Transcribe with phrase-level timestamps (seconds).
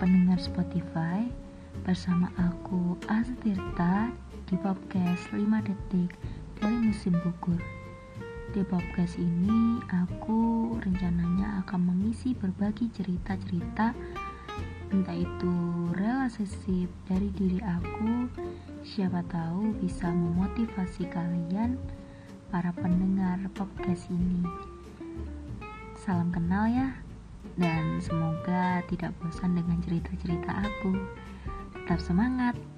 [0.00, 1.28] pendengar Spotify
[1.84, 4.08] Bersama aku Aztirta
[4.48, 6.16] di podcast 5 detik
[6.56, 7.60] dari musim Bogor
[8.56, 13.92] Di podcast ini aku rencananya akan mengisi berbagi cerita-cerita
[14.96, 15.52] Entah itu
[15.92, 18.32] relationship dari diri aku
[18.80, 21.76] Siapa tahu bisa memotivasi kalian
[22.54, 24.46] para pendengar podcast ini.
[25.98, 26.94] Salam kenal ya
[27.58, 28.45] dan semoga
[28.84, 30.92] tidak bosan dengan cerita-cerita aku.
[31.72, 32.75] Tetap semangat!